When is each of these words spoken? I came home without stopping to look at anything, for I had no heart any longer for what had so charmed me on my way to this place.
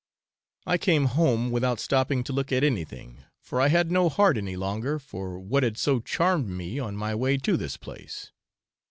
I 0.65 0.79
came 0.79 1.05
home 1.05 1.51
without 1.51 1.79
stopping 1.79 2.23
to 2.23 2.33
look 2.33 2.51
at 2.51 2.63
anything, 2.63 3.23
for 3.39 3.61
I 3.61 3.67
had 3.67 3.91
no 3.91 4.09
heart 4.09 4.35
any 4.35 4.55
longer 4.55 4.97
for 4.97 5.37
what 5.39 5.61
had 5.61 5.77
so 5.77 5.99
charmed 5.99 6.47
me 6.47 6.79
on 6.79 6.95
my 6.95 7.13
way 7.13 7.37
to 7.37 7.55
this 7.55 7.77
place. 7.77 8.31